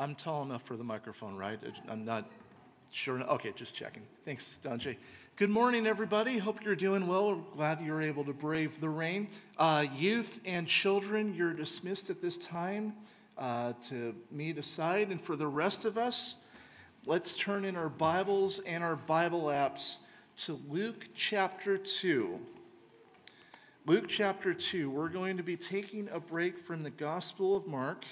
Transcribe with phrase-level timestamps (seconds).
[0.00, 1.60] I'm tall enough for the microphone, right?
[1.86, 2.24] I'm not
[2.90, 3.20] sure.
[3.20, 4.02] Okay, just checking.
[4.24, 4.96] Thanks, Donjay.
[5.36, 6.38] Good morning, everybody.
[6.38, 7.34] Hope you're doing well.
[7.34, 9.28] We're glad you're able to brave the rain.
[9.58, 12.94] Uh, youth and children, you're dismissed at this time
[13.36, 15.10] uh, to meet aside.
[15.10, 16.44] And for the rest of us,
[17.04, 19.98] let's turn in our Bibles and our Bible apps
[20.46, 22.40] to Luke chapter 2.
[23.84, 28.06] Luke chapter 2, we're going to be taking a break from the Gospel of Mark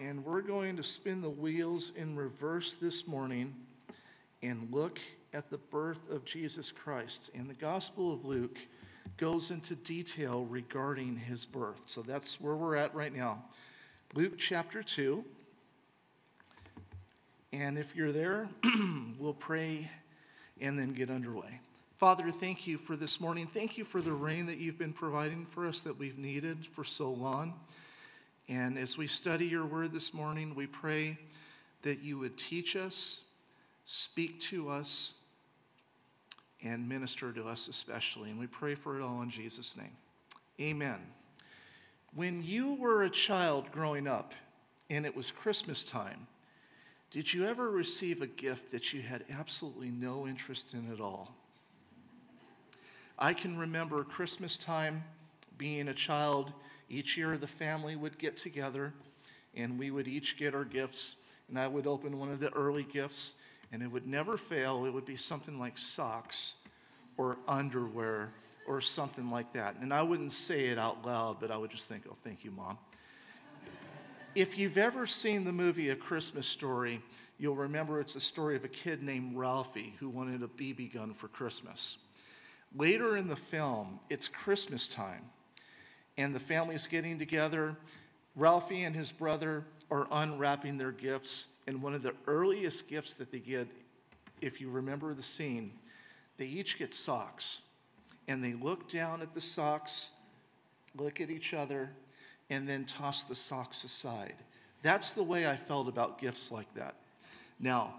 [0.00, 3.54] and we're going to spin the wheels in reverse this morning
[4.42, 5.00] and look
[5.34, 7.30] at the birth of Jesus Christ.
[7.34, 8.58] And the Gospel of Luke
[9.16, 11.82] goes into detail regarding his birth.
[11.86, 13.42] So that's where we're at right now.
[14.14, 15.24] Luke chapter 2.
[17.52, 18.48] And if you're there,
[19.18, 19.90] we'll pray
[20.60, 21.60] and then get underway.
[21.96, 23.48] Father, thank you for this morning.
[23.52, 26.84] Thank you for the rain that you've been providing for us that we've needed for
[26.84, 27.54] so long.
[28.48, 31.18] And as we study your word this morning, we pray
[31.82, 33.24] that you would teach us,
[33.84, 35.14] speak to us,
[36.62, 38.30] and minister to us especially.
[38.30, 39.96] And we pray for it all in Jesus' name.
[40.60, 40.98] Amen.
[42.14, 44.32] When you were a child growing up
[44.88, 46.26] and it was Christmas time,
[47.10, 51.34] did you ever receive a gift that you had absolutely no interest in at all?
[53.18, 55.04] I can remember Christmas time
[55.56, 56.52] being a child
[56.88, 58.92] each year, the family would get together
[59.54, 61.16] and we would each get our gifts.
[61.48, 63.34] And I would open one of the early gifts,
[63.72, 64.84] and it would never fail.
[64.84, 66.56] It would be something like socks
[67.16, 68.32] or underwear
[68.66, 69.76] or something like that.
[69.80, 72.50] And I wouldn't say it out loud, but I would just think, oh, thank you,
[72.50, 72.78] Mom.
[74.34, 77.00] if you've ever seen the movie A Christmas Story,
[77.38, 81.14] you'll remember it's the story of a kid named Ralphie who wanted a BB gun
[81.14, 81.96] for Christmas.
[82.76, 85.22] Later in the film, it's Christmas time
[86.18, 87.76] and the family's getting together.
[88.36, 93.32] Ralphie and his brother are unwrapping their gifts, and one of the earliest gifts that
[93.32, 93.68] they get,
[94.42, 95.72] if you remember the scene,
[96.36, 97.62] they each get socks.
[98.26, 100.12] And they look down at the socks,
[100.96, 101.90] look at each other,
[102.50, 104.34] and then toss the socks aside.
[104.82, 106.94] That's the way I felt about gifts like that.
[107.58, 107.94] Now,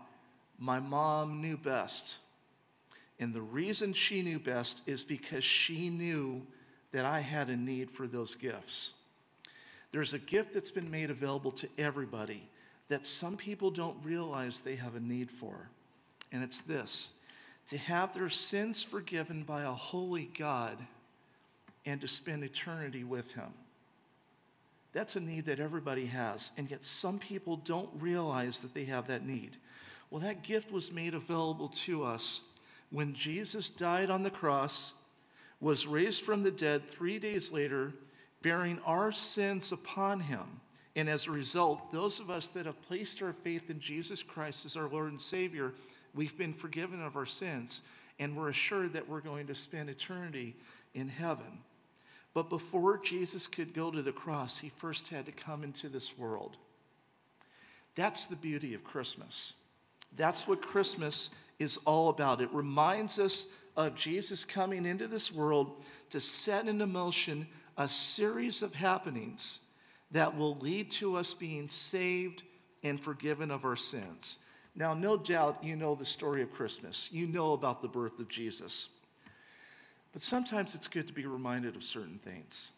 [0.60, 2.20] my mom knew best.
[3.20, 6.46] And the reason she knew best is because she knew
[6.92, 8.94] that I had a need for those gifts.
[9.92, 12.48] There's a gift that's been made available to everybody
[12.90, 15.70] that some people don't realize they have a need for.
[16.32, 17.14] And it's this
[17.68, 20.78] to have their sins forgiven by a holy God
[21.86, 23.54] and to spend eternity with Him.
[24.92, 29.08] That's a need that everybody has, and yet some people don't realize that they have
[29.08, 29.58] that need.
[30.10, 32.44] Well, that gift was made available to us
[32.90, 34.96] when Jesus died on the cross
[35.62, 37.94] was raised from the dead three days later,
[38.42, 40.62] bearing our sins upon him.
[40.96, 44.66] And as a result, those of us that have placed our faith in Jesus Christ
[44.66, 45.74] as our Lord and Savior,
[46.14, 47.84] we've been forgiven of our sins,
[48.20, 50.56] and we're assured that we're going to spend eternity
[50.94, 51.60] in heaven.
[52.34, 56.18] But before Jesus could go to the cross, he first had to come into this
[56.18, 56.58] world.
[57.96, 59.56] That's the beauty of Christmas.
[60.16, 62.42] That's what Christmas is all about.
[62.42, 67.48] It reminds us of Jesus coming into this world to set into motion
[67.78, 69.62] a series of happenings
[70.12, 72.44] that will lead to us being saved
[72.84, 74.40] and forgiven of our sins.
[74.76, 77.12] Now, no doubt you know the story of Christmas.
[77.12, 78.90] You know about the birth of Jesus.
[80.14, 82.72] But sometimes it's good to be reminded of certain things.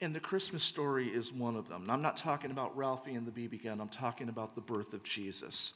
[0.00, 1.82] And the Christmas story is one of them.
[1.82, 4.94] And I'm not talking about Ralphie and the BB gun, I'm talking about the birth
[4.94, 5.74] of Jesus.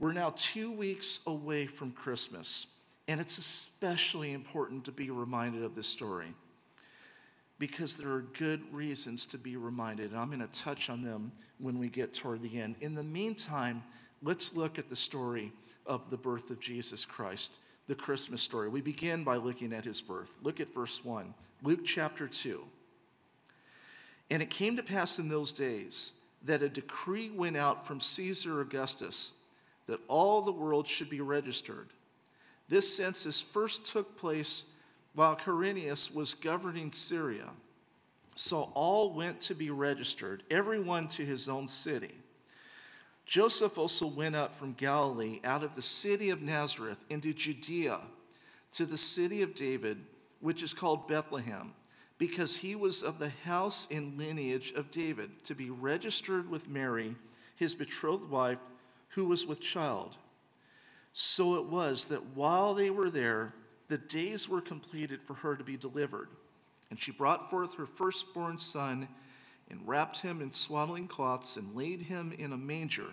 [0.00, 2.66] We're now two weeks away from Christmas.
[3.08, 6.34] And it's especially important to be reminded of this story
[7.58, 10.12] because there are good reasons to be reminded.
[10.12, 12.76] And I'm going to touch on them when we get toward the end.
[12.80, 13.82] In the meantime,
[14.22, 15.50] let's look at the story
[15.86, 17.58] of the birth of Jesus Christ,
[17.88, 18.68] the Christmas story.
[18.68, 20.30] We begin by looking at his birth.
[20.42, 22.62] Look at verse 1, Luke chapter 2.
[24.30, 26.12] And it came to pass in those days
[26.44, 29.32] that a decree went out from Caesar Augustus
[29.86, 31.88] that all the world should be registered.
[32.68, 34.64] This census first took place
[35.14, 37.48] while Quirinius was governing Syria.
[38.34, 42.14] So all went to be registered, everyone to his own city.
[43.26, 48.00] Joseph also went up from Galilee out of the city of Nazareth into Judea
[48.72, 49.98] to the city of David,
[50.40, 51.72] which is called Bethlehem,
[52.16, 57.16] because he was of the house and lineage of David, to be registered with Mary,
[57.56, 58.58] his betrothed wife,
[59.10, 60.16] who was with child.
[61.20, 63.52] So it was that while they were there,
[63.88, 66.28] the days were completed for her to be delivered.
[66.90, 69.08] And she brought forth her firstborn son
[69.68, 73.08] and wrapped him in swaddling cloths and laid him in a manger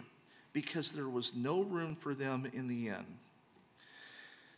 [0.53, 3.07] because there was no room for them in the inn.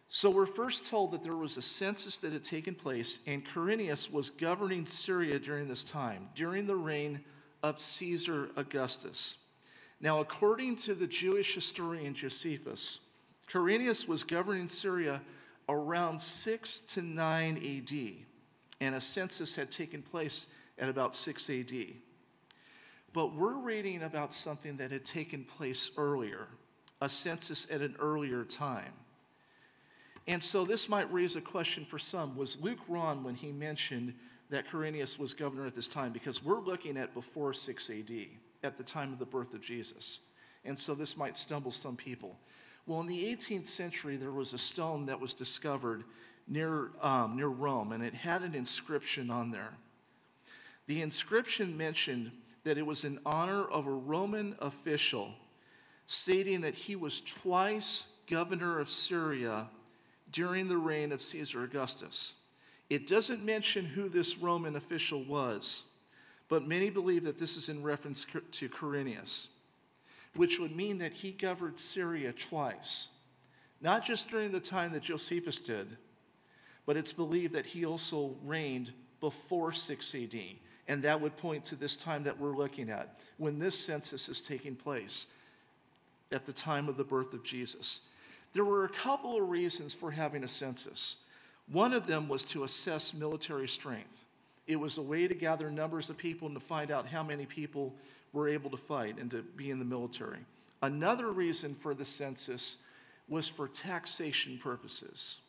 [0.09, 4.11] So we're first told that there was a census that had taken place, and Quirinius
[4.11, 7.21] was governing Syria during this time, during the reign
[7.63, 9.37] of Caesar Augustus.
[10.01, 13.06] Now, according to the Jewish historian Josephus,
[13.49, 15.21] Quirinius was governing Syria
[15.69, 18.25] around 6 to 9 AD,
[18.81, 20.47] and a census had taken place
[20.77, 21.73] at about 6 AD.
[23.13, 26.47] But we're reading about something that had taken place earlier,
[27.01, 28.93] a census at an earlier time.
[30.27, 32.35] And so this might raise a question for some.
[32.35, 34.13] Was Luke wrong when he mentioned
[34.49, 36.11] that Quirinius was governor at this time?
[36.11, 38.11] Because we're looking at before 6 AD,
[38.63, 40.21] at the time of the birth of Jesus.
[40.65, 42.37] And so this might stumble some people.
[42.87, 46.05] Well, in the 18th century, there was a stone that was discovered
[46.47, 49.73] near, um, near Rome, and it had an inscription on there.
[50.87, 52.31] The inscription mentioned
[52.63, 55.33] that it was in honor of a Roman official,
[56.05, 59.67] stating that he was twice governor of Syria
[60.31, 62.35] during the reign of Caesar Augustus.
[62.89, 65.87] It doesn't mention who this Roman official was,
[66.47, 69.49] but many believe that this is in reference to Quirinius,
[70.37, 73.09] which would mean that he governed Syria twice,
[73.81, 75.97] not just during the time that Josephus did,
[76.85, 80.35] but it's believed that he also reigned before 6 AD.
[80.87, 84.41] And that would point to this time that we're looking at, when this census is
[84.41, 85.27] taking place
[86.31, 88.01] at the time of the birth of Jesus.
[88.53, 91.25] There were a couple of reasons for having a census.
[91.69, 94.25] One of them was to assess military strength.
[94.65, 97.45] It was a way to gather numbers of people and to find out how many
[97.45, 97.93] people
[98.33, 100.39] were able to fight and to be in the military.
[100.81, 102.77] Another reason for the census
[103.27, 105.41] was for taxation purposes.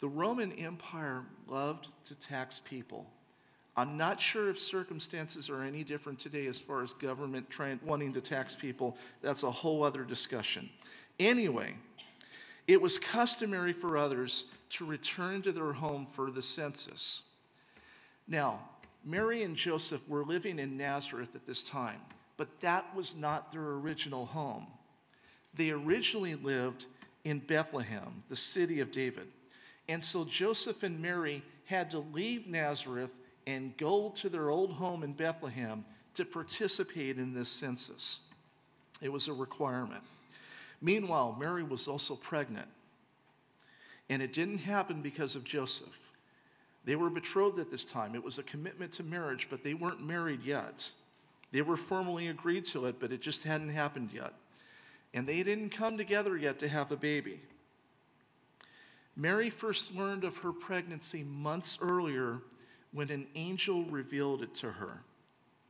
[0.00, 3.06] The Roman Empire loved to tax people.
[3.76, 8.12] I'm not sure if circumstances are any different today as far as government trying, wanting
[8.12, 8.96] to tax people.
[9.22, 10.68] That's a whole other discussion.
[11.18, 11.74] Anyway,
[12.66, 17.24] it was customary for others to return to their home for the census.
[18.28, 18.60] Now,
[19.04, 22.00] Mary and Joseph were living in Nazareth at this time,
[22.36, 24.66] but that was not their original home.
[25.54, 26.86] They originally lived
[27.24, 29.28] in Bethlehem, the city of David.
[29.88, 35.02] And so Joseph and Mary had to leave Nazareth and go to their old home
[35.02, 35.84] in Bethlehem
[36.14, 38.20] to participate in this census.
[39.00, 40.02] It was a requirement.
[40.80, 42.68] Meanwhile, Mary was also pregnant.
[44.08, 45.98] And it didn't happen because of Joseph.
[46.84, 48.14] They were betrothed at this time.
[48.14, 50.90] It was a commitment to marriage, but they weren't married yet.
[51.50, 54.34] They were formally agreed to it, but it just hadn't happened yet.
[55.14, 57.40] And they didn't come together yet to have a baby.
[59.16, 62.40] Mary first learned of her pregnancy months earlier
[62.92, 65.00] when an angel revealed it to her.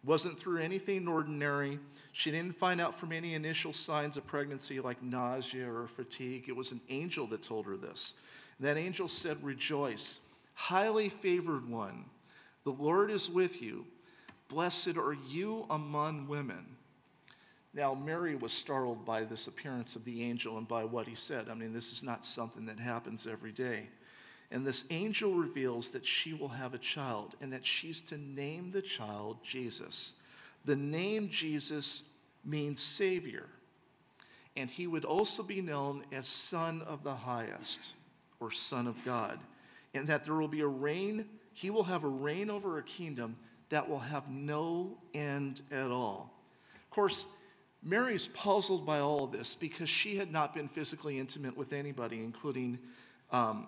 [0.02, 1.78] It wasn't through anything ordinary.
[2.12, 6.48] She didn't find out from any initial signs of pregnancy like nausea or fatigue.
[6.48, 8.14] It was an angel that told her this.
[8.58, 10.20] And That angel said, Rejoice,
[10.54, 12.06] highly favored one.
[12.64, 13.84] The Lord is with you.
[14.48, 16.64] Blessed are you among women.
[17.74, 21.48] Now, Mary was startled by this appearance of the angel and by what he said.
[21.48, 23.88] I mean, this is not something that happens every day.
[24.52, 28.70] And this angel reveals that she will have a child and that she's to name
[28.70, 30.14] the child Jesus.
[30.64, 32.04] The name Jesus
[32.44, 33.46] means Savior.
[34.56, 37.94] And he would also be known as Son of the Highest
[38.38, 39.40] or Son of God.
[39.94, 43.36] And that there will be a reign, he will have a reign over a kingdom
[43.68, 46.32] that will have no end at all.
[46.84, 47.26] Of course,
[47.82, 52.78] Mary's puzzled by all this because she had not been physically intimate with anybody, including
[53.30, 53.66] um,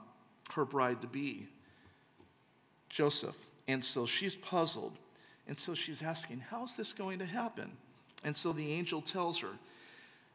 [0.54, 1.46] her bride to be,
[2.88, 3.36] Joseph.
[3.68, 4.96] And so she's puzzled.
[5.48, 7.72] And so she's asking, How's this going to happen?
[8.24, 9.50] And so the angel tells her,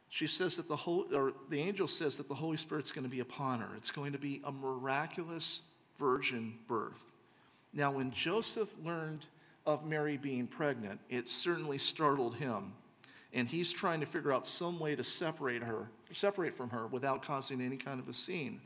[0.10, 3.10] she says that the whole, or the angel says that the Holy Spirit's going to
[3.10, 3.70] be upon her.
[3.78, 5.64] It's going to be a miraculous
[6.01, 7.01] virgin birth.
[7.72, 9.25] Now, when Joseph learned
[9.65, 12.74] of Mary being pregnant, it certainly startled him
[13.34, 17.24] and he's trying to figure out some way to separate her, separate from her without
[17.24, 18.60] causing any kind of a scene.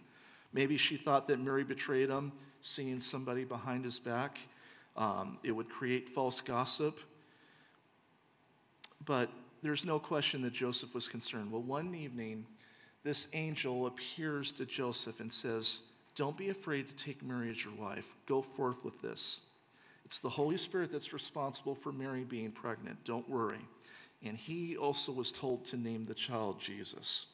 [0.54, 4.40] Maybe she thought that Mary betrayed him, seeing somebody behind his back.
[4.98, 7.00] Um, it would create false gossip.
[9.06, 9.30] But
[9.62, 11.52] there's no question that Joseph was concerned.
[11.52, 12.46] Well, one evening,
[13.04, 15.82] this angel appears to Joseph and says,
[16.16, 18.06] Don't be afraid to take Mary as your wife.
[18.26, 19.42] Go forth with this.
[20.06, 23.04] It's the Holy Spirit that's responsible for Mary being pregnant.
[23.04, 23.60] Don't worry
[24.26, 27.28] and he also was told to name the child Jesus.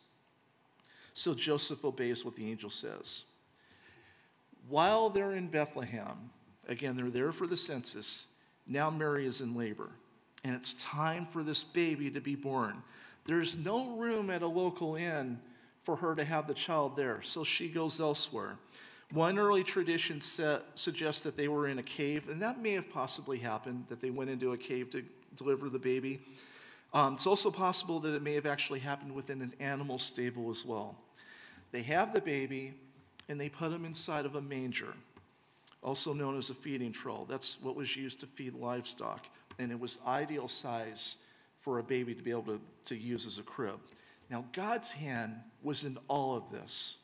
[1.14, 3.26] So Joseph obeys what the angel says.
[4.68, 6.30] While they're in Bethlehem,
[6.68, 8.28] again, they're there for the census,
[8.68, 9.90] Now Mary is in labor,
[10.44, 12.84] and it's time for this baby to be born.
[13.26, 15.40] There's no room at a local inn
[15.84, 18.58] for her to have the child there, so she goes elsewhere.
[19.12, 22.90] One early tradition set, suggests that they were in a cave, and that may have
[22.90, 25.04] possibly happened, that they went into a cave to
[25.36, 26.22] deliver the baby.
[26.94, 30.66] Um, it's also possible that it may have actually happened within an animal stable as
[30.66, 30.96] well.
[31.72, 32.74] They have the baby,
[33.28, 34.94] and they put him inside of a manger,
[35.82, 37.28] also known as a feeding trough.
[37.28, 39.26] That's what was used to feed livestock,
[39.60, 41.18] and it was ideal size
[41.60, 43.80] for a baby to be able to, to use as a crib.
[44.32, 46.98] Now, God's hand was in all of this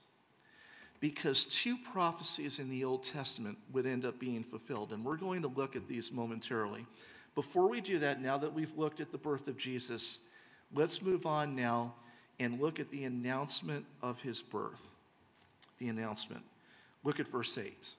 [1.01, 4.93] because two prophecies in the Old Testament would end up being fulfilled.
[4.93, 6.85] And we're going to look at these momentarily.
[7.35, 10.21] Before we do that, now that we've looked at the birth of Jesus,
[10.73, 11.93] let's move on now
[12.39, 14.95] and look at the announcement of his birth.
[15.79, 16.43] The announcement.
[17.03, 17.93] Look at verse 8.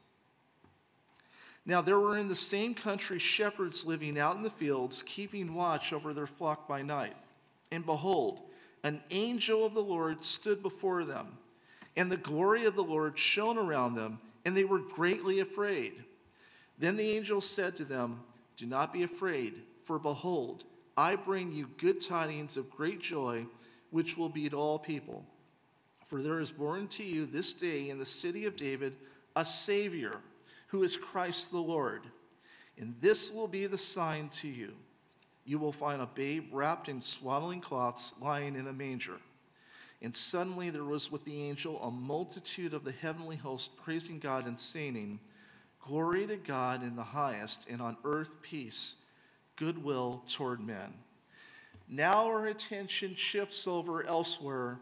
[1.66, 5.92] Now, there were in the same country shepherds living out in the fields, keeping watch
[5.92, 7.14] over their flock by night.
[7.70, 8.40] And behold,
[8.84, 11.38] an angel of the Lord stood before them
[11.98, 16.04] and the glory of the Lord shone around them, and they were greatly afraid.
[16.78, 18.20] Then the angel said to them,
[18.56, 20.62] Do not be afraid, for behold,
[20.96, 23.46] I bring you good tidings of great joy,
[23.90, 25.26] which will be to all people.
[26.06, 28.94] For there is born to you this day in the city of David
[29.34, 30.20] a Savior,
[30.68, 32.02] who is Christ the Lord.
[32.78, 34.72] And this will be the sign to you.
[35.48, 39.16] You will find a babe wrapped in swaddling cloths lying in a manger.
[40.02, 44.46] And suddenly there was with the angel a multitude of the heavenly host praising God
[44.46, 45.18] and saying,
[45.80, 48.96] Glory to God in the highest, and on earth peace,
[49.56, 50.92] goodwill toward men.
[51.88, 54.78] Now our attention shifts over elsewhere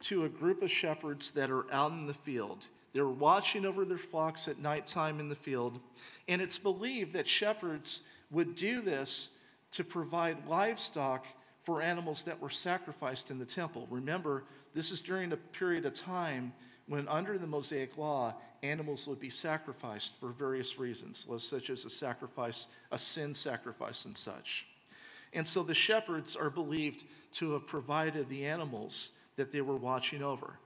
[0.00, 2.66] to a group of shepherds that are out in the field.
[2.92, 5.80] They're watching over their flocks at nighttime in the field,
[6.28, 9.38] and it's believed that shepherds would do this
[9.72, 11.26] to provide livestock
[11.62, 13.86] for animals that were sacrificed in the temple.
[13.90, 16.52] Remember, this is during a period of time
[16.88, 21.90] when, under the Mosaic law, animals would be sacrificed for various reasons, such as a
[21.90, 24.66] sacrifice, a sin sacrifice, and such.
[25.32, 30.22] And so the shepherds are believed to have provided the animals that they were watching
[30.22, 30.58] over.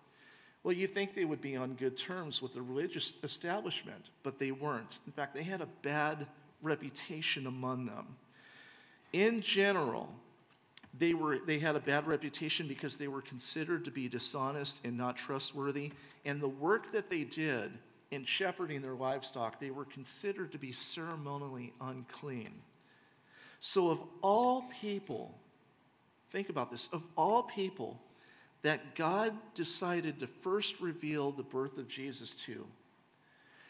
[0.64, 4.50] Well, you think they would be on good terms with the religious establishment, but they
[4.50, 4.98] weren't.
[5.06, 6.26] In fact, they had a bad
[6.60, 8.16] reputation among them.
[9.12, 10.08] In general,
[10.98, 14.96] they, were, they had a bad reputation because they were considered to be dishonest and
[14.96, 15.92] not trustworthy.
[16.25, 17.72] And the work that they did
[18.10, 22.52] in shepherding their livestock, they were considered to be ceremonially unclean.
[23.60, 25.36] So, of all people,
[26.30, 28.00] think about this, of all people
[28.62, 32.66] that God decided to first reveal the birth of Jesus to,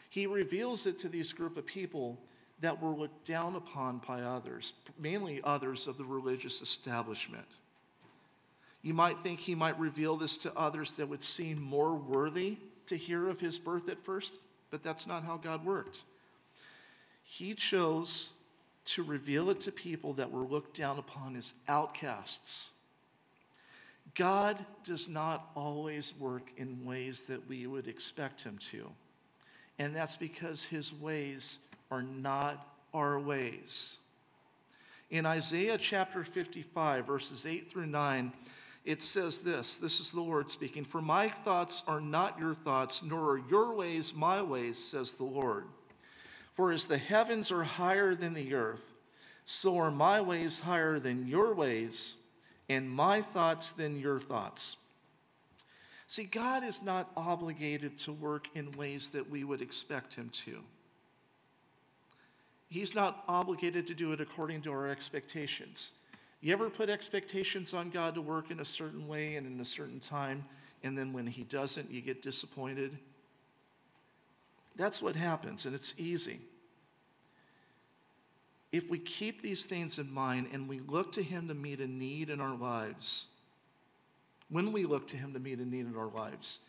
[0.09, 2.19] he reveals it to these group of people
[2.59, 7.45] that were looked down upon by others, mainly others of the religious establishment.
[8.81, 12.95] You might think he might reveal this to others that would seem more worthy to
[12.95, 14.35] hear of his birth at first,
[14.71, 16.03] but that's not how God worked.
[17.23, 18.31] He chose
[18.85, 22.71] to reveal it to people that were looked down upon as outcasts.
[24.15, 28.89] God does not always work in ways that we would expect him to.
[29.77, 31.59] And that's because his ways
[31.91, 33.99] are not our ways.
[35.09, 38.31] In Isaiah chapter 55, verses 8 through 9,
[38.83, 43.03] it says this this is the Lord speaking For my thoughts are not your thoughts,
[43.03, 45.65] nor are your ways my ways, says the Lord.
[46.53, 48.93] For as the heavens are higher than the earth,
[49.45, 52.15] so are my ways higher than your ways,
[52.67, 54.77] and my thoughts than your thoughts.
[56.07, 60.63] See, God is not obligated to work in ways that we would expect him to.
[62.69, 65.93] He's not obligated to do it according to our expectations.
[66.41, 69.65] You ever put expectations on God to work in a certain way and in a
[69.65, 70.45] certain time,
[70.83, 72.97] and then when He doesn't, you get disappointed?
[74.75, 76.39] That's what happens, and it's easy.
[78.71, 81.87] If we keep these things in mind and we look to Him to meet a
[81.87, 83.27] need in our lives,
[84.49, 86.59] when we look to Him to meet a need in our lives,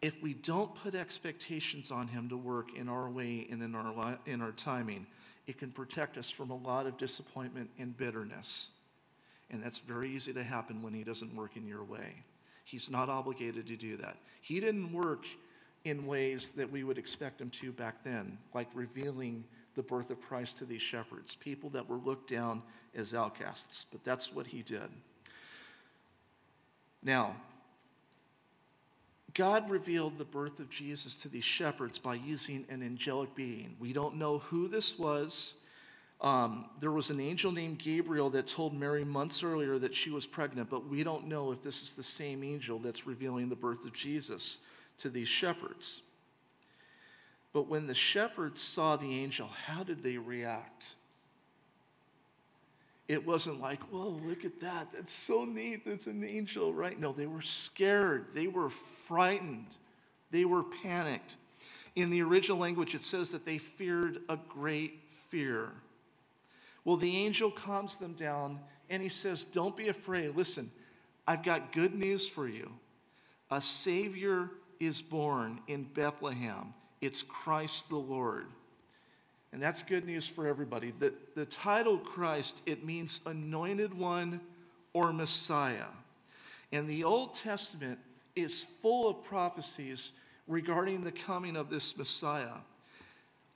[0.00, 3.92] if we don't put expectations on Him to work in our way and in our,
[3.92, 5.06] li- in our timing,
[5.48, 8.70] it can protect us from a lot of disappointment and bitterness.
[9.50, 12.22] And that's very easy to happen when He doesn't work in your way.
[12.64, 14.18] He's not obligated to do that.
[14.42, 15.24] He didn't work
[15.84, 19.42] in ways that we would expect Him to back then, like revealing
[19.74, 22.62] the birth of Christ to these shepherds, people that were looked down
[22.94, 23.86] as outcasts.
[23.90, 24.90] But that's what He did.
[27.02, 27.36] Now,
[29.34, 33.76] God revealed the birth of Jesus to these shepherds by using an angelic being.
[33.78, 35.56] We don't know who this was.
[36.20, 40.26] Um, there was an angel named Gabriel that told Mary months earlier that she was
[40.26, 43.84] pregnant, but we don't know if this is the same angel that's revealing the birth
[43.84, 44.58] of Jesus
[44.98, 46.02] to these shepherds.
[47.52, 50.94] But when the shepherds saw the angel, how did they react?
[53.08, 54.92] It wasn't like, whoa, look at that.
[54.92, 55.86] That's so neat.
[55.86, 56.98] That's an angel, right?
[57.00, 58.26] No, they were scared.
[58.34, 59.68] They were frightened.
[60.30, 61.36] They were panicked.
[61.96, 65.00] In the original language, it says that they feared a great
[65.30, 65.72] fear.
[66.84, 68.60] Well, the angel calms them down
[68.90, 70.36] and he says, Don't be afraid.
[70.36, 70.70] Listen,
[71.26, 72.70] I've got good news for you.
[73.50, 74.50] A Savior
[74.80, 76.74] is born in Bethlehem.
[77.00, 78.46] It's Christ the Lord.
[79.52, 80.92] And that's good news for everybody.
[80.98, 84.40] The, the title Christ, it means anointed one
[84.92, 85.86] or Messiah.
[86.70, 87.98] And the Old Testament
[88.36, 90.12] is full of prophecies
[90.46, 92.56] regarding the coming of this Messiah.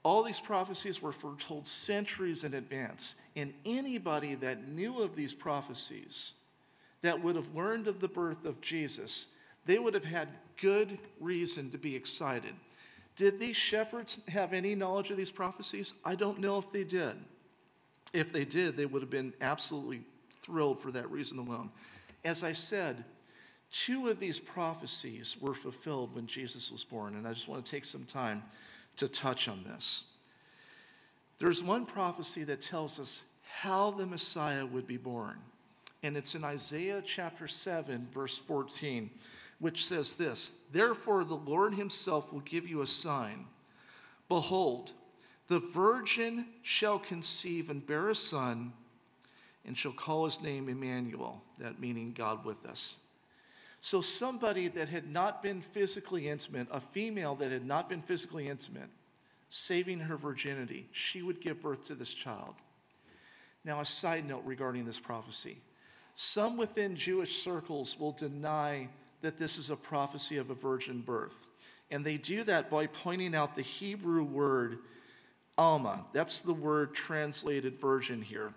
[0.03, 6.35] All these prophecies were foretold centuries in advance, and anybody that knew of these prophecies,
[7.03, 9.29] that would have learned of the birth of Jesus,
[9.65, 10.29] they would have had
[10.61, 12.55] good reason to be excited.
[13.17, 15.95] Did these shepherds have any knowledge of these prophecies?
[16.05, 17.17] I don't know if they did.
[18.13, 20.03] If they did, they would have been absolutely
[20.43, 21.71] thrilled for that reason alone.
[22.25, 23.05] As I said,
[23.71, 27.71] two of these prophecies were fulfilled when Jesus was born, and I just want to
[27.71, 28.43] take some time
[28.97, 30.13] to touch on this.
[31.39, 35.39] There's one prophecy that tells us how the Messiah would be born,
[36.03, 39.11] and it's in Isaiah chapter 7, verse 14,
[39.63, 43.47] which says this Therefore, the Lord himself will give you a sign.
[44.29, 44.93] Behold,
[45.47, 48.73] the virgin shall conceive and bear a son,
[49.65, 52.97] and shall call his name Emmanuel, that meaning God with us.
[53.81, 58.49] So, somebody that had not been physically intimate, a female that had not been physically
[58.49, 58.91] intimate,
[59.49, 62.55] saving her virginity, she would give birth to this child.
[63.65, 65.59] Now, a side note regarding this prophecy
[66.15, 68.89] some within Jewish circles will deny
[69.23, 71.47] that this is a prophecy of a virgin birth.
[71.91, 74.79] And they do that by pointing out the Hebrew word
[75.59, 76.07] Alma.
[76.13, 78.55] That's the word translated virgin here.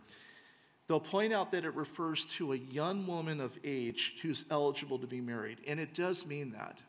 [0.88, 5.08] They'll point out that it refers to a young woman of age who's eligible to
[5.08, 6.80] be married, and it does mean that.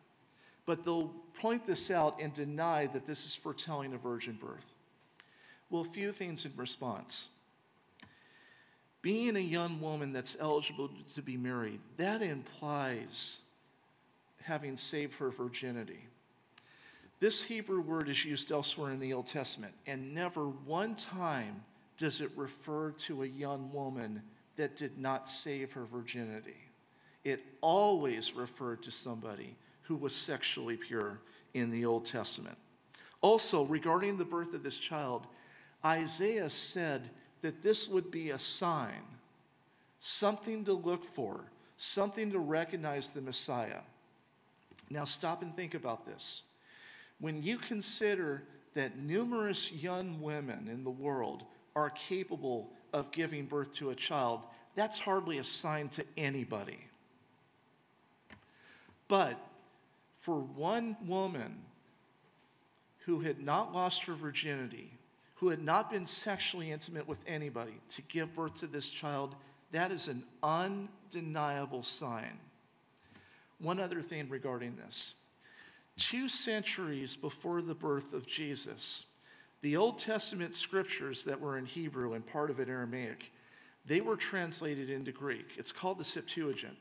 [0.67, 4.75] But they'll point this out and deny that this is foretelling a virgin birth.
[5.71, 7.31] Well, a few things in response.
[9.03, 13.41] Being a young woman that's eligible to be married, that implies
[14.47, 16.07] having saved her virginity.
[17.19, 21.65] This Hebrew word is used elsewhere in the Old Testament, and never one time
[21.97, 24.23] does it refer to a young woman
[24.55, 26.57] that did not save her virginity.
[27.25, 31.19] It always referred to somebody who was sexually pure
[31.55, 32.57] in the Old Testament.
[33.23, 35.27] Also, regarding the birth of this child,
[35.85, 37.11] Isaiah said
[37.43, 39.03] that this would be a sign,
[39.99, 43.81] something to look for, something to recognize the Messiah.
[44.91, 46.45] Now, stop and think about this.
[47.19, 48.45] When you consider
[48.75, 51.45] that numerous young women in the world
[51.75, 54.45] are capable of giving birth to a child,
[54.75, 56.87] that's hardly a sign to anybody.
[59.09, 59.39] But
[60.21, 61.63] for one woman
[63.07, 64.93] who had not lost her virginity,
[65.37, 69.35] who had not been sexually intimate with anybody, to give birth to this child,
[69.73, 72.39] that is an undeniable sign.
[73.59, 75.15] One other thing regarding this.
[75.97, 79.07] Two centuries before the birth of Jesus,
[79.63, 83.33] the Old Testament scriptures that were in Hebrew and part of it Aramaic,
[83.87, 85.55] they were translated into Greek.
[85.57, 86.77] It's called the Septuagint.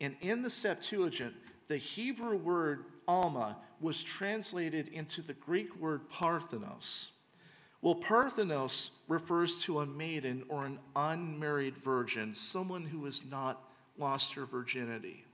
[0.00, 1.34] And in the Septuagint,
[1.68, 7.12] the Hebrew word Alma was translated into the Greek word Parthenos.
[7.80, 13.62] Well, Parthenos refers to a maiden or an unmarried virgin, someone who has not
[13.96, 15.24] lost her virginity.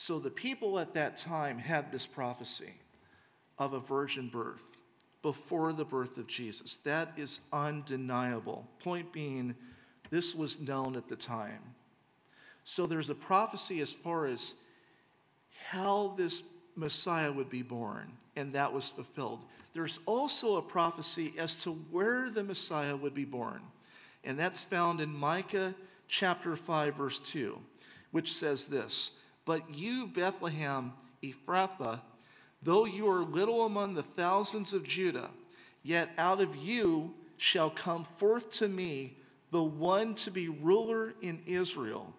[0.00, 2.72] So the people at that time had this prophecy
[3.58, 4.64] of a virgin birth
[5.20, 6.76] before the birth of Jesus.
[6.78, 8.66] That is undeniable.
[8.78, 9.54] Point being,
[10.08, 11.60] this was known at the time.
[12.64, 14.54] So there's a prophecy as far as
[15.68, 16.44] how this
[16.76, 19.44] Messiah would be born, and that was fulfilled.
[19.74, 23.60] There's also a prophecy as to where the Messiah would be born,
[24.24, 25.74] and that's found in Micah
[26.08, 27.58] chapter 5, verse 2,
[28.12, 32.00] which says this But you, Bethlehem Ephrathah,
[32.62, 35.30] Though you are little among the thousands of Judah,
[35.82, 39.16] yet out of you shall come forth to me
[39.50, 42.12] the one to be ruler in Israel,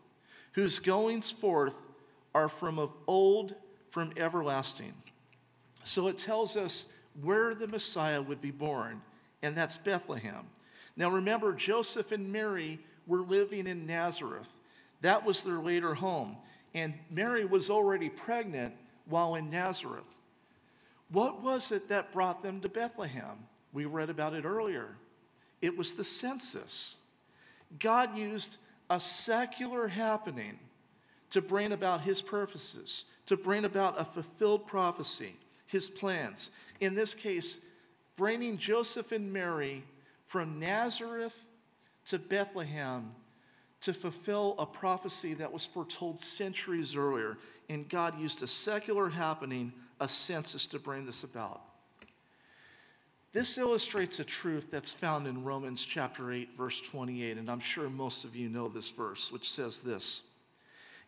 [0.53, 1.75] whose goings forth
[2.33, 3.53] are from of old,
[3.91, 4.93] from everlasting.
[5.83, 6.87] So it tells us
[7.21, 9.01] where the Messiah would be born,
[9.43, 10.47] and that's Bethlehem.
[10.97, 14.49] Now remember, Joseph and Mary were living in Nazareth.
[15.01, 16.37] That was their later home.
[16.73, 18.73] And Mary was already pregnant
[19.05, 20.07] while in Nazareth.
[21.09, 23.37] What was it that brought them to Bethlehem?
[23.73, 24.95] We read about it earlier.
[25.61, 26.97] It was the census.
[27.79, 28.57] God used
[28.89, 30.59] a secular happening
[31.29, 36.49] to bring about his purposes, to bring about a fulfilled prophecy, his plans.
[36.79, 37.59] In this case,
[38.17, 39.83] bringing Joseph and Mary
[40.25, 41.47] from Nazareth
[42.05, 43.11] to Bethlehem
[43.81, 47.37] to fulfill a prophecy that was foretold centuries earlier.
[47.69, 51.61] And God used a secular happening, a census, to bring this about.
[53.33, 57.89] This illustrates a truth that's found in Romans chapter 8, verse 28, and I'm sure
[57.89, 60.29] most of you know this verse, which says this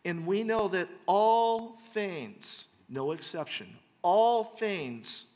[0.04, 5.26] And we know that all things, no exception, all things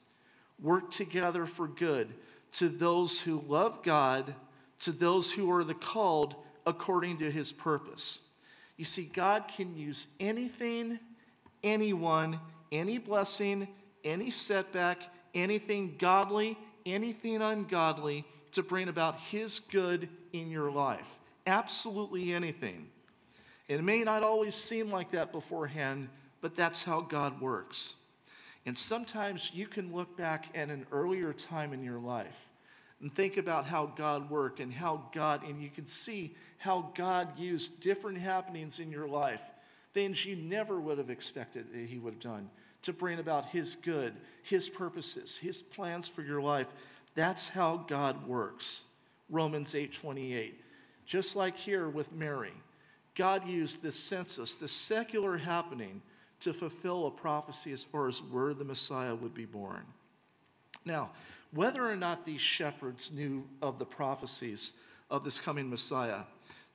[0.60, 2.14] work together for good
[2.52, 4.34] to those who love God,
[4.80, 6.36] to those who are the called
[6.68, 8.20] according to his purpose.
[8.76, 11.00] You see, God can use anything,
[11.64, 12.38] anyone,
[12.70, 13.66] any blessing,
[14.04, 14.98] any setback,
[15.34, 16.56] anything godly
[16.94, 21.18] anything ungodly to bring about His good in your life.
[21.46, 22.88] Absolutely anything.
[23.68, 26.08] It may not always seem like that beforehand,
[26.40, 27.96] but that's how God works.
[28.66, 32.48] And sometimes you can look back at an earlier time in your life
[33.00, 37.38] and think about how God worked and how God, and you can see how God
[37.38, 39.40] used different happenings in your life,
[39.92, 42.50] things you never would have expected that He would have done
[42.82, 46.66] to bring about His good, His purposes, His plans for your life.
[47.14, 48.84] That's how God works.
[49.30, 50.60] Romans 8 28.
[51.06, 52.52] Just like here with Mary,
[53.14, 56.02] God used this census, this secular happening,
[56.40, 59.84] to fulfill a prophecy as far as where the Messiah would be born.
[60.84, 61.10] Now,
[61.52, 64.74] whether or not these shepherds knew of the prophecies
[65.10, 66.22] of this coming Messiah,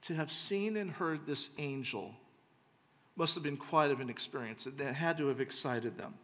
[0.01, 2.13] to have seen and heard this angel
[3.15, 4.65] must have been quite of an experience.
[4.65, 6.15] That had to have excited them.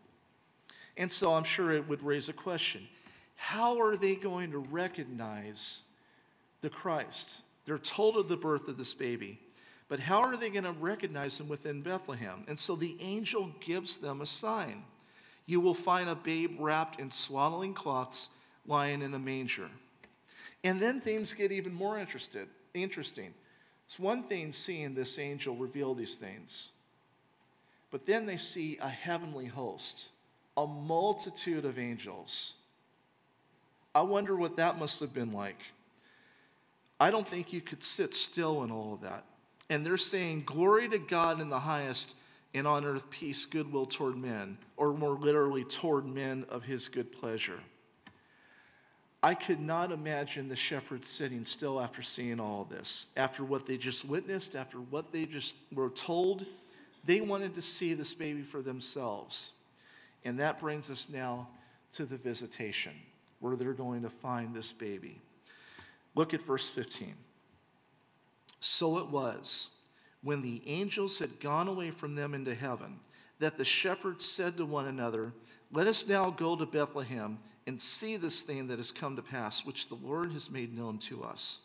[0.97, 2.87] And so I'm sure it would raise a question
[3.35, 5.83] how are they going to recognize
[6.59, 7.43] the Christ?
[7.63, 9.39] They're told of the birth of this baby,
[9.87, 12.43] but how are they going to recognize him within Bethlehem?
[12.49, 14.83] And so the angel gives them a sign.
[15.45, 18.29] You will find a babe wrapped in swaddling cloths
[18.69, 19.69] lying in a manger.
[20.63, 23.33] And then things get even more interested, interesting.
[23.85, 26.71] It's one thing seeing this angel reveal these things.
[27.91, 30.09] But then they see a heavenly host,
[30.55, 32.55] a multitude of angels.
[33.95, 35.59] I wonder what that must have been like.
[36.99, 39.23] I don't think you could sit still in all of that.
[39.69, 42.15] And they're saying, Glory to God in the highest,
[42.53, 47.11] and on earth peace, goodwill toward men, or more literally, toward men of his good
[47.11, 47.59] pleasure.
[49.21, 53.75] I could not imagine the shepherds sitting still after seeing all this, after what they
[53.75, 56.45] just witnessed, after what they just were told
[57.03, 59.53] they wanted to see this baby for themselves.
[60.25, 61.47] And that brings us now
[61.93, 62.93] to the visitation,
[63.39, 65.19] where they're going to find this baby.
[66.15, 67.15] Look at verse 15.
[68.59, 69.77] So it was,
[70.21, 72.99] when the angels had gone away from them into heaven,
[73.39, 75.31] that the shepherds said to one another,
[75.71, 79.63] Let us now go to Bethlehem and see this thing that has come to pass,
[79.63, 81.61] which the Lord has made known to us.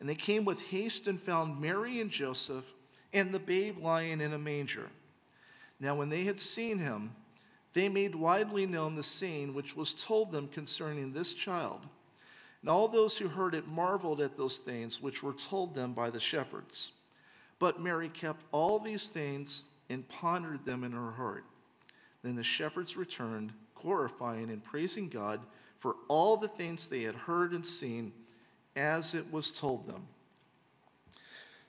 [0.00, 2.64] And they came with haste and found Mary and Joseph
[3.12, 4.90] and the babe lying in a manger.
[5.78, 7.12] Now, when they had seen him,
[7.74, 11.82] they made widely known the saying which was told them concerning this child.
[12.60, 16.10] And all those who heard it marveled at those things which were told them by
[16.10, 16.90] the shepherds.
[17.60, 21.44] But Mary kept all these things and pondered them in her heart.
[22.24, 23.52] Then the shepherds returned,
[23.84, 25.40] glorifying and praising God
[25.78, 28.12] for all the things they had heard and seen
[28.74, 30.02] as it was told them.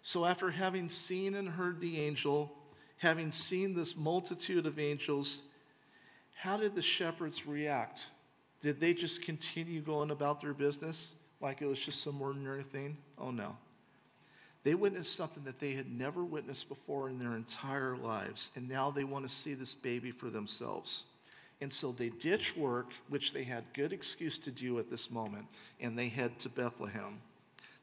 [0.01, 2.51] So, after having seen and heard the angel,
[2.97, 5.43] having seen this multitude of angels,
[6.35, 8.09] how did the shepherds react?
[8.61, 12.97] Did they just continue going about their business like it was just some ordinary thing?
[13.17, 13.57] Oh, no.
[14.63, 18.89] They witnessed something that they had never witnessed before in their entire lives, and now
[18.89, 21.05] they want to see this baby for themselves.
[21.61, 25.45] And so they ditch work, which they had good excuse to do at this moment,
[25.79, 27.19] and they head to Bethlehem.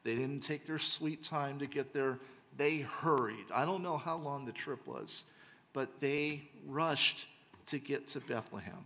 [0.03, 2.19] They didn't take their sweet time to get there.
[2.57, 3.45] They hurried.
[3.53, 5.25] I don't know how long the trip was,
[5.73, 7.27] but they rushed
[7.67, 8.85] to get to Bethlehem.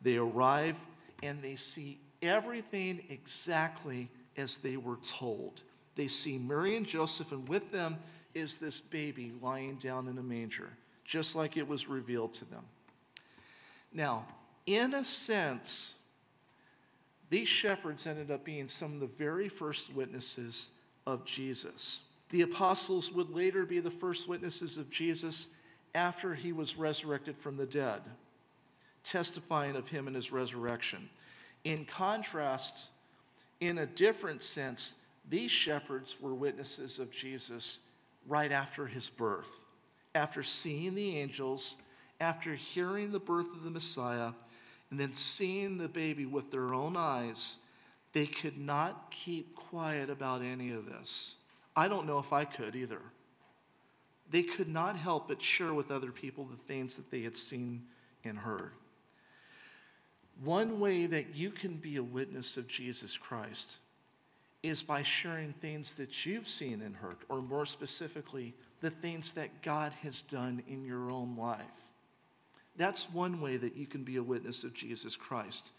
[0.00, 0.76] They arrive
[1.22, 5.62] and they see everything exactly as they were told.
[5.96, 7.98] They see Mary and Joseph, and with them
[8.34, 10.70] is this baby lying down in a manger,
[11.04, 12.64] just like it was revealed to them.
[13.94, 14.26] Now,
[14.66, 15.96] in a sense,
[17.30, 20.70] these shepherds ended up being some of the very first witnesses
[21.06, 22.04] of Jesus.
[22.30, 25.48] The apostles would later be the first witnesses of Jesus
[25.94, 28.02] after he was resurrected from the dead,
[29.04, 31.08] testifying of him and his resurrection.
[31.62, 32.90] In contrast,
[33.60, 34.96] in a different sense,
[35.28, 37.80] these shepherds were witnesses of Jesus
[38.26, 39.64] right after his birth.
[40.14, 41.76] After seeing the angels,
[42.20, 44.32] after hearing the birth of the Messiah,
[44.90, 47.58] and then seeing the baby with their own eyes,
[48.12, 51.36] they could not keep quiet about any of this.
[51.74, 53.00] I don't know if I could either.
[54.30, 57.82] They could not help but share with other people the things that they had seen
[58.24, 58.72] and heard.
[60.42, 63.78] One way that you can be a witness of Jesus Christ
[64.62, 69.62] is by sharing things that you've seen and heard, or more specifically, the things that
[69.62, 71.60] God has done in your own life.
[72.76, 75.70] That's one way that you can be a witness of Jesus Christ.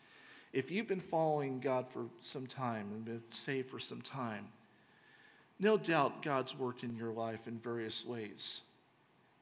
[0.54, 4.48] If you've been following God for some time and been saved for some time,
[5.60, 8.62] no doubt God's worked in your life in various ways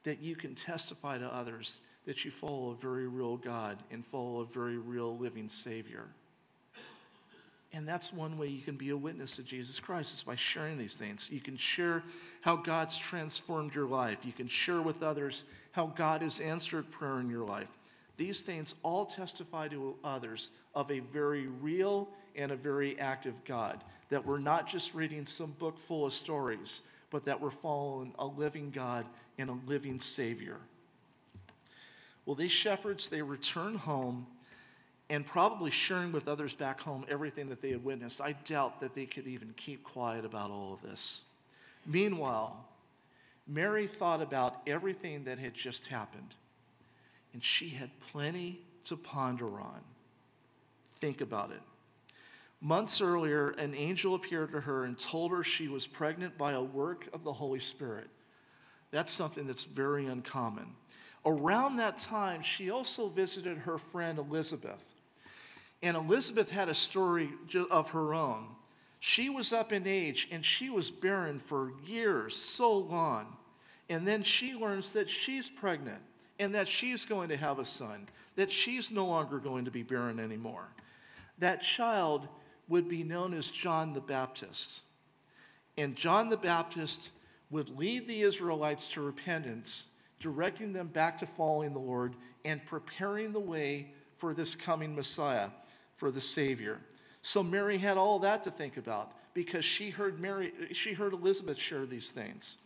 [0.04, 4.42] that you can testify to others that you follow a very real God and follow
[4.42, 6.06] a very real living Savior.
[7.74, 10.78] And that's one way you can be a witness to Jesus Christ is by sharing
[10.78, 11.32] these things.
[11.32, 12.04] You can share
[12.42, 14.20] how God's transformed your life.
[14.24, 17.80] You can share with others how God has answered prayer in your life.
[18.16, 23.84] These things all testify to others of a very real and a very active God.
[24.10, 28.26] That we're not just reading some book full of stories, but that we're following a
[28.26, 29.08] living God
[29.40, 30.60] and a living Savior.
[32.28, 34.28] Well, these shepherds, they return home
[35.10, 38.22] and probably sharing with others back home everything that they had witnessed.
[38.22, 41.24] I doubt that they could even keep quiet about all of this.
[41.86, 42.66] Meanwhile,
[43.48, 46.36] Mary thought about everything that had just happened,
[47.34, 49.82] and she had plenty to ponder on.
[50.96, 51.62] Think about it.
[52.62, 56.64] Months earlier, an angel appeared to her and told her she was pregnant by a
[56.64, 58.08] work of the Holy Spirit.
[58.92, 60.68] That's something that's very uncommon.
[61.26, 64.82] Around that time, she also visited her friend Elizabeth.
[65.84, 67.30] And Elizabeth had a story
[67.70, 68.48] of her own.
[69.02, 73.36] She was up in age and she was barren for years, so long.
[73.90, 76.02] And then she learns that she's pregnant
[76.40, 79.84] and that she's going to have a son, that she's no longer going to be
[79.84, 80.70] barren anymore.
[81.40, 82.30] That child
[82.70, 84.84] would be known as John the Baptist.
[85.78, 87.12] And John the Baptist
[87.50, 89.90] would lead the Israelites to repentance,
[90.22, 92.16] directing them back to following the Lord
[92.46, 95.50] and preparing the way for this coming Messiah,
[95.96, 96.80] for the Savior.
[97.22, 101.58] So Mary had all that to think about because she heard Mary, she heard Elizabeth
[101.58, 102.58] share these things.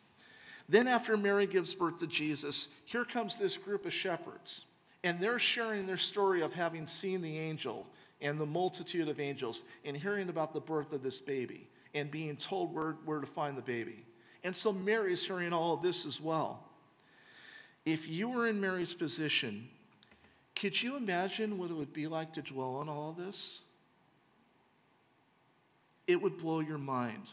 [0.70, 4.66] Then after Mary gives birth to Jesus, here comes this group of shepherds,
[5.04, 7.88] and they're sharing their story of having seen the angel
[8.20, 12.36] and the multitude of angels and hearing about the birth of this baby and being
[12.36, 14.06] told where, where to find the baby.
[14.44, 16.63] And so Mary's hearing all of this as well.
[17.86, 19.70] If you were in Mary's position,
[20.60, 23.63] could you imagine what it would be like to dwell on all this?
[26.08, 27.24] It would blow your mind.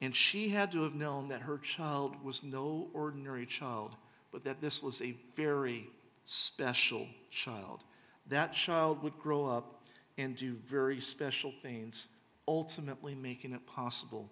[0.00, 3.96] And she had to have known that her child was no ordinary child,
[4.30, 5.88] but that this was a very
[6.24, 7.82] special child
[8.28, 9.82] that child would grow up
[10.16, 12.08] and do very special things,
[12.46, 14.28] ultimately making it possible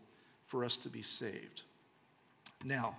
[0.47, 1.63] for us to be saved.
[2.65, 2.97] Now,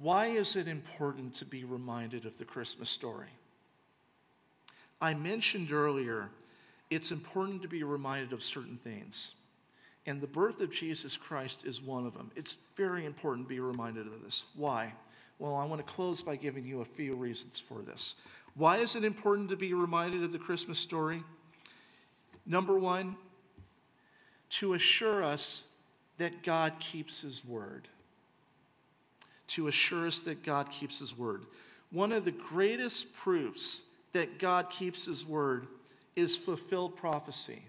[0.00, 3.30] why is it important to be reminded of the Christmas story?
[5.00, 6.30] I mentioned earlier
[6.90, 9.34] it's important to be reminded of certain things.
[10.06, 12.30] And the birth of Jesus Christ is one of them.
[12.34, 14.46] It's very important to be reminded of this.
[14.54, 14.94] Why?
[15.38, 18.16] Well, I want to close by giving you a few reasons for this.
[18.54, 21.22] Why is it important to be reminded of the Christmas story?
[22.46, 23.16] Number one,
[24.50, 25.68] to assure us
[26.16, 27.86] that God keeps his word.
[29.48, 31.46] To assure us that God keeps his word.
[31.90, 33.82] One of the greatest proofs
[34.12, 35.66] that God keeps his word
[36.16, 37.62] is fulfilled prophecy.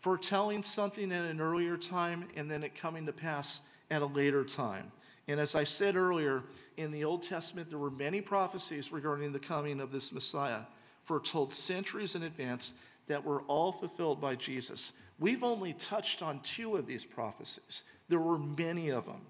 [0.00, 4.44] Foretelling something at an earlier time and then it coming to pass at a later
[4.44, 4.90] time.
[5.28, 6.42] And as I said earlier,
[6.76, 10.62] in the Old Testament, there were many prophecies regarding the coming of this Messiah,
[11.04, 12.74] foretold centuries in advance,
[13.06, 14.92] that were all fulfilled by Jesus.
[15.18, 19.20] We've only touched on two of these prophecies, there were many of them.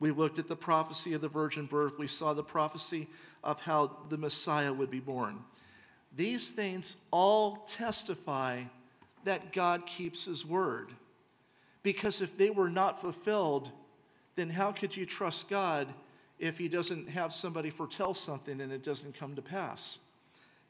[0.00, 3.08] We looked at the prophecy of the virgin birth, we saw the prophecy
[3.44, 5.38] of how the Messiah would be born.
[6.16, 8.62] These things all testify
[9.24, 10.90] that God keeps his word.
[11.82, 13.70] Because if they were not fulfilled,
[14.36, 15.88] then how could you trust God
[16.38, 20.00] if He doesn't have somebody foretell something and it doesn't come to pass?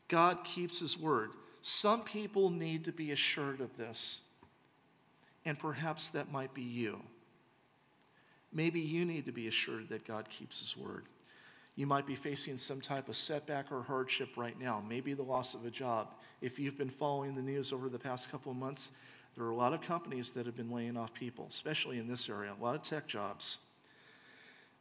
[0.09, 1.31] God keeps His word.
[1.63, 4.23] Some people need to be assured of this,
[5.45, 7.01] and perhaps that might be you.
[8.53, 11.05] Maybe you need to be assured that God keeps His word.
[11.77, 15.55] You might be facing some type of setback or hardship right now, maybe the loss
[15.55, 16.15] of a job.
[16.41, 18.91] If you've been following the news over the past couple of months,
[19.37, 22.29] there are a lot of companies that have been laying off people, especially in this
[22.29, 23.59] area, a lot of tech jobs.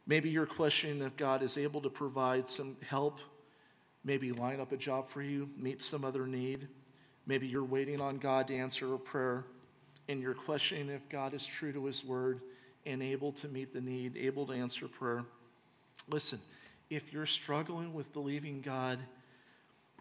[0.06, 3.20] Maybe you're questioning if God is able to provide some help,
[4.02, 6.66] maybe line up a job for you, meet some other need.
[7.26, 9.44] Maybe you're waiting on God to answer a prayer,
[10.08, 12.40] and you're questioning if God is true to his word
[12.86, 15.24] and able to meet the need, able to answer prayer.
[16.08, 16.40] Listen,
[16.88, 18.98] if you're struggling with believing God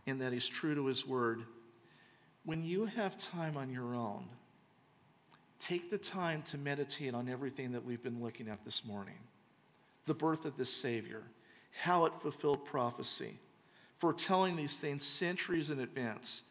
[0.08, 1.44] and that he's true to his word,
[2.46, 4.26] when you have time on your own,
[5.60, 9.18] take the time to meditate on everything that we've been looking at this morning
[10.06, 11.22] the birth of this Savior,
[11.84, 13.38] how it fulfilled prophecy,
[14.00, 16.46] foretelling these things centuries in advance,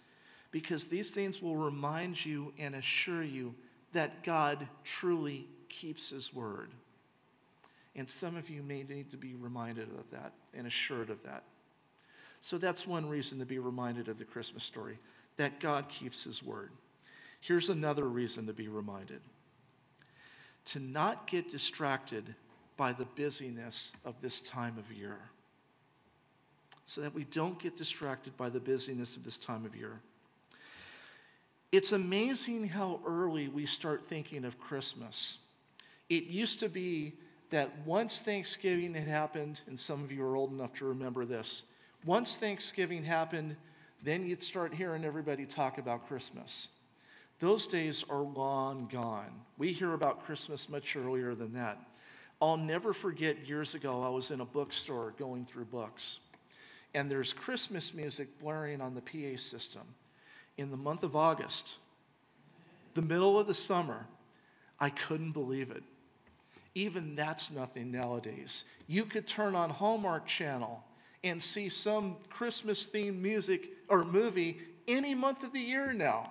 [0.53, 3.53] because these things will remind you and assure you
[3.93, 6.71] that God truly keeps His word.
[7.97, 11.43] And some of you may need to be reminded of that and assured of that.
[12.41, 14.99] So that's one reason to be reminded of the Christmas story
[15.37, 16.71] that God keeps His word.
[17.41, 19.21] Here's another reason to be reminded
[20.69, 22.35] to not get distracted
[22.77, 25.19] by the busyness of this time of year.
[26.85, 30.01] So that we don't get distracted by the busyness of this time of year.
[31.73, 35.39] It's amazing how early we start thinking of Christmas.
[36.09, 37.15] It used to be
[37.51, 41.65] that once Thanksgiving had happened, and some of you are old enough to remember this,
[42.05, 43.57] once Thanksgiving happened,
[44.03, 46.69] then you'd start hearing everybody talk about Christmas.
[47.41, 49.31] Those days are long gone.
[49.59, 51.79] We hear about Christmas much earlier than that.
[52.41, 56.21] I'll never forget years ago, I was in a bookstore going through books,
[56.95, 59.83] and there's Christmas music blaring on the PA system
[60.57, 61.77] in the month of August,
[62.95, 64.07] the middle of the summer.
[64.81, 65.83] I couldn't believe it.
[66.79, 68.63] Even that's nothing nowadays.
[68.87, 70.85] You could turn on Hallmark Channel
[71.25, 76.31] and see some Christmas themed music or movie any month of the year now.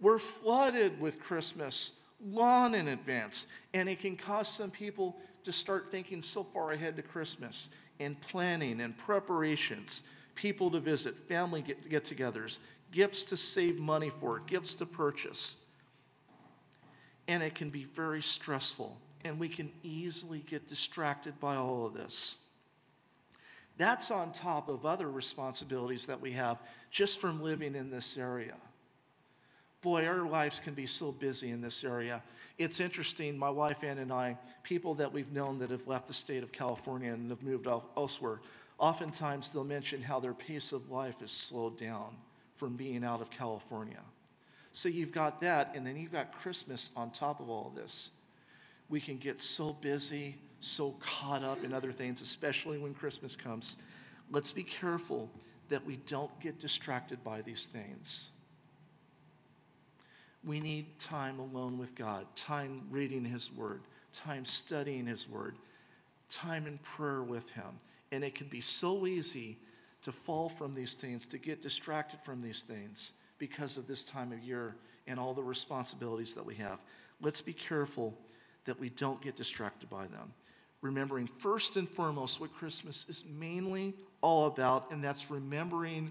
[0.00, 1.92] We're flooded with Christmas
[2.24, 3.46] long in advance.
[3.74, 7.68] And it can cause some people to start thinking so far ahead to Christmas
[8.00, 10.04] and planning and preparations,
[10.36, 12.60] people to visit, family get togethers,
[12.92, 15.58] gifts to save money for, gifts to purchase.
[17.28, 21.94] And it can be very stressful, and we can easily get distracted by all of
[21.94, 22.38] this.
[23.76, 26.58] That's on top of other responsibilities that we have
[26.90, 28.54] just from living in this area
[29.84, 32.22] boy, our lives can be so busy in this area.
[32.56, 36.14] It's interesting, my wife Ann and I, people that we've known that have left the
[36.14, 38.40] state of California and have moved elsewhere,
[38.78, 42.16] oftentimes they'll mention how their pace of life is slowed down
[42.56, 44.00] from being out of California.
[44.72, 48.10] So you've got that, and then you've got Christmas on top of all of this.
[48.88, 53.76] We can get so busy, so caught up in other things, especially when Christmas comes.
[54.30, 55.30] Let's be careful
[55.68, 58.30] that we don't get distracted by these things.
[60.44, 65.56] We need time alone with God, time reading His Word, time studying His Word,
[66.28, 67.80] time in prayer with Him.
[68.12, 69.58] And it can be so easy
[70.02, 74.32] to fall from these things, to get distracted from these things because of this time
[74.32, 76.78] of year and all the responsibilities that we have.
[77.22, 78.14] Let's be careful
[78.64, 80.32] that we don't get distracted by them.
[80.80, 86.10] Remembering first and foremost what Christmas is mainly all about, and that's remembering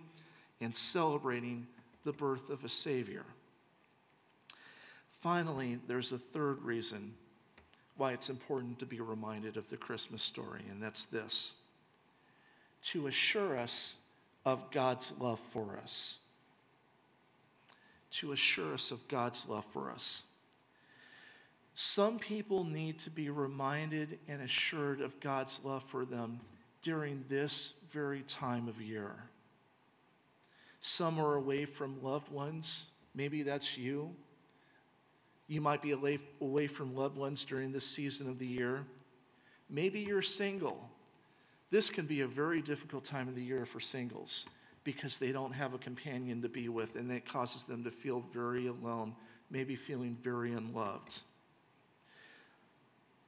[0.62, 1.68] and celebrating
[2.06, 3.26] the birth of a Savior.
[5.22, 7.14] Finally, there's a third reason
[7.98, 11.56] why it's important to be reminded of the Christmas story, and that's this
[12.82, 14.00] to assure us
[14.46, 16.20] of God's love for us.
[18.12, 20.26] To assure us of God's love for us.
[21.76, 26.40] Some people need to be reminded and assured of God's love for them
[26.82, 29.12] during this very time of year.
[30.80, 32.92] Some are away from loved ones.
[33.16, 34.14] Maybe that's you.
[35.48, 35.92] You might be
[36.40, 38.86] away from loved ones during this season of the year.
[39.70, 40.90] Maybe you're single.
[41.72, 44.48] This can be a very difficult time of the year for singles
[44.84, 48.24] because they don't have a companion to be with, and that causes them to feel
[48.34, 49.16] very alone,
[49.50, 51.22] maybe feeling very unloved.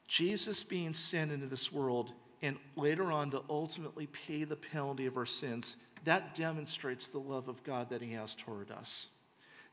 [0.07, 5.17] Jesus being sent into this world and later on to ultimately pay the penalty of
[5.17, 9.09] our sins, that demonstrates the love of God that He has toward us.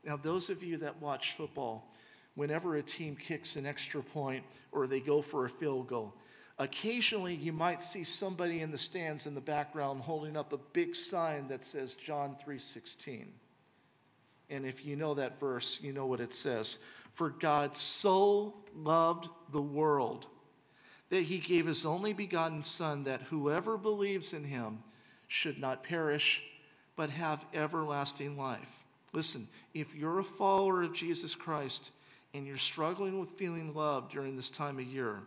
[0.03, 1.93] Now, those of you that watch football,
[2.35, 6.15] whenever a team kicks an extra point or they go for a field goal.
[6.59, 10.95] Occasionally, you might see somebody in the stands in the background holding up a big
[10.95, 13.33] sign that says John 3:16.
[14.49, 16.79] And if you know that verse, you know what it says.
[17.13, 20.27] For God so loved the world
[21.13, 24.79] that he gave his only begotten Son, that whoever believes in him
[25.27, 26.41] should not perish,
[26.95, 28.83] but have everlasting life.
[29.13, 31.91] Listen, if you're a follower of Jesus Christ
[32.33, 35.19] and you're struggling with feeling loved during this time of year,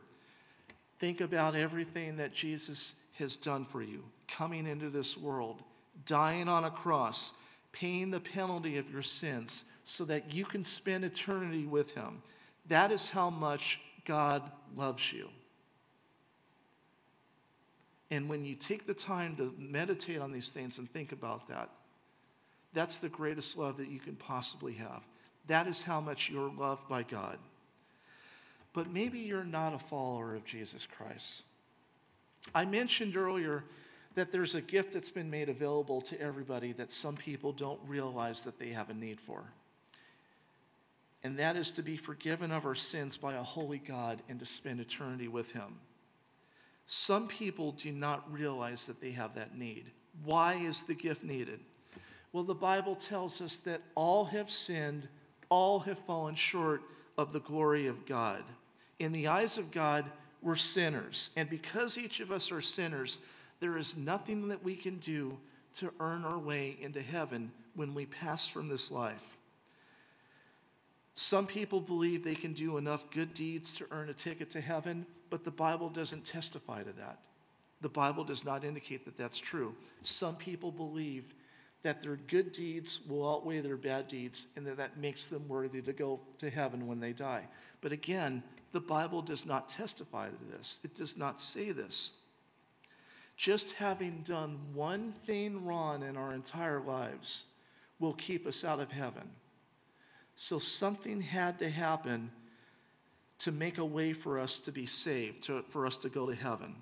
[0.99, 5.62] think about everything that Jesus has done for you coming into this world,
[6.05, 7.32] dying on a cross,
[7.70, 12.22] paying the penalty of your sins so that you can spend eternity with Him.
[12.69, 14.43] That is how much God
[14.75, 15.29] loves you.
[18.11, 21.71] And when you take the time to meditate on these things and think about that,
[22.73, 25.03] that's the greatest love that you can possibly have.
[25.49, 27.39] That is how much you're loved by God.
[28.73, 31.45] But maybe you're not a follower of Jesus Christ.
[32.55, 33.64] I mentioned earlier
[34.14, 38.43] that there's a gift that's been made available to everybody that some people don't realize
[38.43, 39.43] that they have a need for.
[41.27, 44.47] And that is to be forgiven of our sins by a holy God and to
[44.47, 45.81] spend eternity with Him.
[46.87, 49.91] Some people do not realize that they have that need.
[50.22, 51.59] Why is the gift needed?
[52.33, 55.09] Well, the Bible tells us that all have sinned,
[55.49, 56.83] all have fallen short
[57.18, 58.45] of the glory of God.
[59.01, 60.05] In the eyes of God,
[60.43, 61.31] we're sinners.
[61.37, 63.18] And because each of us are sinners,
[63.59, 65.37] there is nothing that we can do
[65.79, 69.36] to earn our way into heaven when we pass from this life.
[71.17, 75.07] Some people believe they can do enough good deeds to earn a ticket to heaven,
[75.31, 77.19] but the Bible doesn't testify to that.
[77.81, 79.75] The Bible does not indicate that that's true.
[80.03, 81.35] Some people believe
[81.83, 85.81] that their good deeds will outweigh their bad deeds and that that makes them worthy
[85.81, 87.45] to go to heaven when they die.
[87.81, 88.43] But again,
[88.73, 92.12] the Bible does not testify to this, it does not say this.
[93.39, 97.47] Just having done one thing wrong in our entire lives
[97.99, 99.31] will keep us out of heaven.
[100.37, 102.30] So something had to happen
[103.39, 106.34] to make a way for us to be saved, to, for us to go to
[106.34, 106.76] heaven.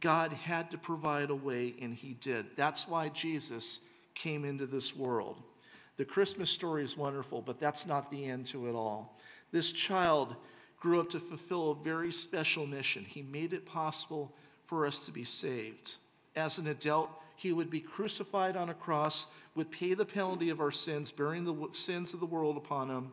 [0.00, 2.46] God had to provide a way, and He did.
[2.56, 3.80] That's why Jesus
[4.14, 5.42] came into this world.
[5.96, 9.18] The Christmas story is wonderful, but that's not the end to it all.
[9.50, 10.36] This child
[10.78, 13.04] grew up to fulfill a very special mission.
[13.04, 14.34] He made it possible
[14.64, 15.96] for us to be saved.
[16.36, 17.10] As an adult,
[17.40, 21.44] he would be crucified on a cross, would pay the penalty of our sins, bearing
[21.44, 23.10] the sins of the world upon him,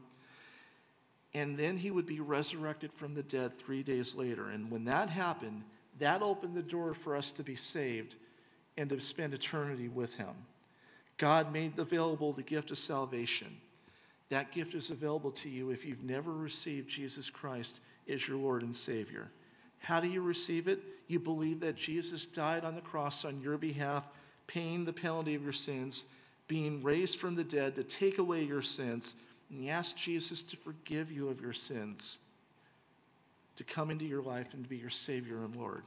[1.33, 4.49] and then he would be resurrected from the dead three days later.
[4.49, 5.63] And when that happened,
[5.99, 8.17] that opened the door for us to be saved
[8.77, 10.35] and to spend eternity with him.
[11.15, 13.55] God made available the gift of salvation.
[14.27, 18.63] That gift is available to you if you've never received Jesus Christ as your Lord
[18.63, 19.31] and Savior.
[19.79, 20.79] How do you receive it?
[21.07, 24.05] You believe that Jesus died on the cross on your behalf,
[24.47, 26.05] paying the penalty of your sins,
[26.47, 29.15] being raised from the dead to take away your sins,
[29.49, 32.19] and you ask Jesus to forgive you of your sins,
[33.55, 35.83] to come into your life and to be your Savior and Lord.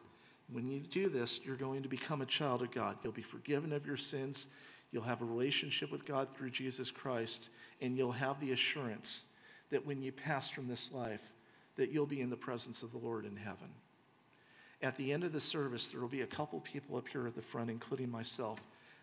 [0.53, 2.99] When you do this, you're going to become a child of God.
[3.03, 4.49] You'll be forgiven of your sins.
[4.93, 7.51] You'll have a relationship with God through Jesus Christ,
[7.81, 9.27] and you'll have the assurance
[9.71, 11.33] that when you pass from this life,
[11.77, 13.69] that you'll be in the presence of the Lord in heaven.
[14.83, 17.35] At the end of the service, there will be a couple people up here at
[17.35, 18.61] the front, including myself,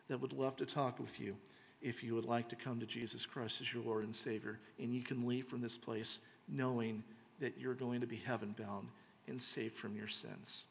[0.08, 1.36] that would love to talk with you
[1.82, 4.60] if you would like to come to Jesus Christ as your Lord and Savior.
[4.80, 7.04] And you can leave from this place knowing
[7.40, 8.88] that you're going to be heaven bound
[9.28, 10.66] and saved from your sins.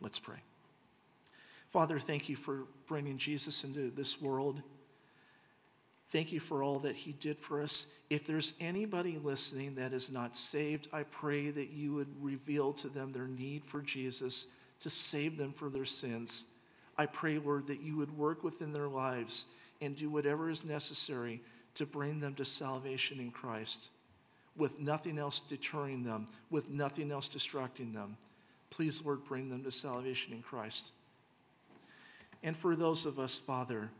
[0.00, 0.38] Let's pray.
[1.68, 4.62] Father, thank you for bringing Jesus into this world.
[6.10, 7.86] Thank you for all that he did for us.
[8.10, 12.88] If there's anybody listening that is not saved, I pray that you would reveal to
[12.88, 14.46] them their need for Jesus
[14.80, 16.46] to save them for their sins.
[16.98, 19.46] I pray, Lord, that you would work within their lives
[19.80, 21.42] and do whatever is necessary
[21.76, 23.90] to bring them to salvation in Christ,
[24.56, 28.16] with nothing else deterring them, with nothing else distracting them.
[28.70, 30.90] Please, Lord, bring them to salvation in Christ.
[32.42, 33.90] And for those of us, Father,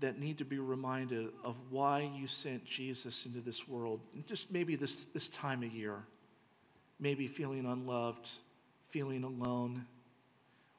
[0.00, 4.76] that need to be reminded of why you sent Jesus into this world, just maybe
[4.76, 6.02] this, this time of year,
[6.98, 8.30] maybe feeling unloved,
[8.88, 9.86] feeling alone,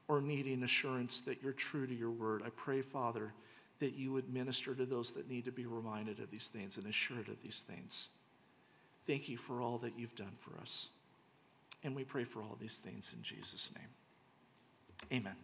[0.07, 2.41] or needing assurance that you're true to your word.
[2.45, 3.33] I pray, Father,
[3.79, 6.85] that you would minister to those that need to be reminded of these things and
[6.87, 8.09] assured of these things.
[9.07, 10.89] Thank you for all that you've done for us.
[11.83, 15.19] And we pray for all these things in Jesus' name.
[15.19, 15.35] Amen.